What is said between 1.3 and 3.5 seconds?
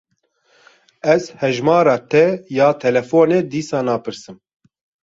hejmara te ya telefonê